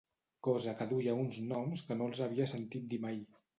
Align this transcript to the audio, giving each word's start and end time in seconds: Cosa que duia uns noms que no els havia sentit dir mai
Cosa 0.45 0.73
que 0.79 0.87
duia 0.93 1.13
uns 1.25 1.37
noms 1.53 1.85
que 1.91 1.99
no 2.01 2.09
els 2.11 2.25
havia 2.29 2.51
sentit 2.57 2.91
dir 2.97 3.03
mai 3.09 3.25